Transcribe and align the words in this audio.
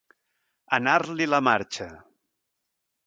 Anar-li 0.77 1.27
la 1.29 1.41
marxa. 1.49 1.91